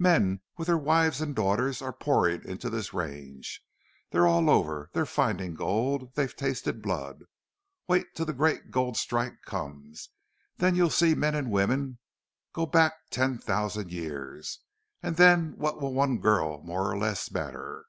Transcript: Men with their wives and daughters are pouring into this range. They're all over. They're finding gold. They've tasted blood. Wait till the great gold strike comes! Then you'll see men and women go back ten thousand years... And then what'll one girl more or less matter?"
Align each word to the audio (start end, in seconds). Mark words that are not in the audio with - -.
Men 0.00 0.40
with 0.56 0.66
their 0.66 0.76
wives 0.76 1.20
and 1.20 1.32
daughters 1.32 1.80
are 1.80 1.92
pouring 1.92 2.42
into 2.42 2.68
this 2.68 2.92
range. 2.92 3.60
They're 4.10 4.26
all 4.26 4.50
over. 4.50 4.90
They're 4.92 5.06
finding 5.06 5.54
gold. 5.54 6.16
They've 6.16 6.34
tasted 6.34 6.82
blood. 6.82 7.22
Wait 7.86 8.12
till 8.12 8.26
the 8.26 8.32
great 8.32 8.72
gold 8.72 8.96
strike 8.96 9.42
comes! 9.42 10.08
Then 10.56 10.74
you'll 10.74 10.90
see 10.90 11.14
men 11.14 11.36
and 11.36 11.52
women 11.52 12.00
go 12.52 12.66
back 12.66 12.94
ten 13.10 13.38
thousand 13.38 13.92
years... 13.92 14.58
And 15.04 15.14
then 15.14 15.52
what'll 15.52 15.94
one 15.94 16.18
girl 16.18 16.60
more 16.64 16.90
or 16.90 16.98
less 16.98 17.30
matter?" 17.30 17.86